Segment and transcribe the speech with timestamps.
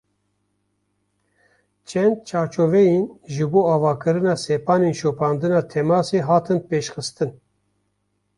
[1.87, 7.31] Çend çarçoveyên ji bo avakirina sepanên şopandina temasê hatin pêşxistin.